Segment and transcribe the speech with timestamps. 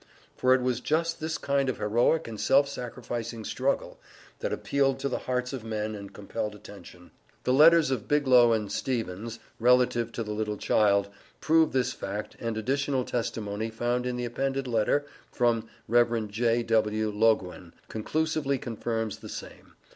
[0.35, 3.99] For it was just this kind of heroic and self sacrificing struggle,
[4.39, 7.11] that appealed to the hearts of men and compelled attention.
[7.43, 11.09] The letters of Biglow and Stevens, relative to the little child,
[11.39, 16.29] prove this fact, and additional testimony found in the appended letter from Rev.
[16.29, 17.11] J.W.
[17.11, 19.75] Loguen conclusively confirms the same.